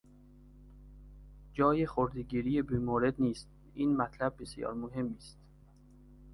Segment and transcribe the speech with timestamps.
[1.53, 5.37] جای خردهگیری بیمورد نیست; این مطلب بسیار مهمی است.